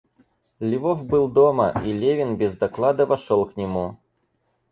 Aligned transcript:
Львов 0.59 1.05
был 1.05 1.29
дома, 1.29 1.71
и 1.85 1.93
Левин 1.93 2.35
без 2.35 2.57
доклада 2.57 3.05
вошел 3.05 3.45
к 3.45 3.55
нему. 3.55 3.97